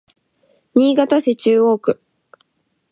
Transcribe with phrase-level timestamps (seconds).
[0.73, 1.99] 新潟市中央区